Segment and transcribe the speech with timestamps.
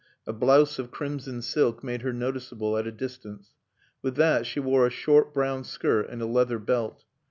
[0.25, 3.51] A blouse of crimson silk made her noticeable at a distance.
[4.01, 7.05] With that she wore a short brown skirt and a leather belt.